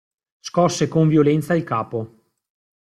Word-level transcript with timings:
Scosse 0.39 0.87
con 0.87 1.07
violenza 1.07 1.53
il 1.53 1.63
capo. 1.63 2.21